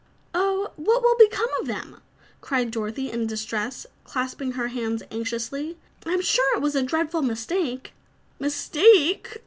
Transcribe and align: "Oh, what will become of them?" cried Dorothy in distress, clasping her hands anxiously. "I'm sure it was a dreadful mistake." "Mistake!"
"Oh, 0.33 0.71
what 0.77 1.03
will 1.03 1.15
become 1.19 1.45
of 1.59 1.67
them?" 1.67 2.01
cried 2.41 2.71
Dorothy 2.71 3.11
in 3.11 3.27
distress, 3.27 3.85
clasping 4.03 4.53
her 4.53 4.69
hands 4.69 5.03
anxiously. 5.11 5.77
"I'm 6.07 6.21
sure 6.21 6.55
it 6.55 6.59
was 6.63 6.73
a 6.73 6.81
dreadful 6.81 7.21
mistake." 7.21 7.93
"Mistake!" 8.39 9.37